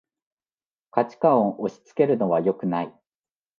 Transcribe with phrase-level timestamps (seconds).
[0.89, 2.93] 価値観を押しつけるのはよくない